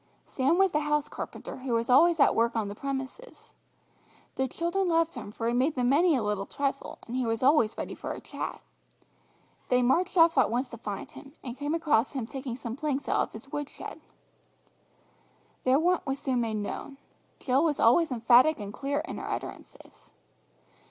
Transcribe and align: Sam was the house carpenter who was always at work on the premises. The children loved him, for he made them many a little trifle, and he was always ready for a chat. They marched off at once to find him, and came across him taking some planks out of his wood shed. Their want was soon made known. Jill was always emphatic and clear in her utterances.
Sam 0.25 0.57
was 0.57 0.71
the 0.71 0.79
house 0.79 1.07
carpenter 1.07 1.57
who 1.57 1.73
was 1.73 1.87
always 1.87 2.19
at 2.19 2.33
work 2.33 2.55
on 2.55 2.69
the 2.69 2.73
premises. 2.73 3.53
The 4.33 4.47
children 4.47 4.87
loved 4.87 5.13
him, 5.13 5.31
for 5.31 5.47
he 5.47 5.53
made 5.53 5.75
them 5.75 5.89
many 5.89 6.15
a 6.15 6.23
little 6.23 6.47
trifle, 6.47 6.97
and 7.05 7.15
he 7.15 7.23
was 7.27 7.43
always 7.43 7.77
ready 7.77 7.93
for 7.93 8.11
a 8.11 8.19
chat. 8.19 8.61
They 9.69 9.83
marched 9.83 10.17
off 10.17 10.39
at 10.39 10.49
once 10.49 10.71
to 10.71 10.77
find 10.79 11.11
him, 11.11 11.33
and 11.43 11.55
came 11.55 11.75
across 11.75 12.13
him 12.13 12.25
taking 12.25 12.55
some 12.55 12.75
planks 12.75 13.07
out 13.07 13.21
of 13.21 13.31
his 13.33 13.51
wood 13.51 13.69
shed. 13.69 14.01
Their 15.65 15.77
want 15.77 16.03
was 16.07 16.17
soon 16.17 16.41
made 16.41 16.55
known. 16.57 16.97
Jill 17.39 17.63
was 17.63 17.79
always 17.79 18.11
emphatic 18.11 18.59
and 18.59 18.73
clear 18.73 19.01
in 19.01 19.19
her 19.19 19.29
utterances. 19.29 20.13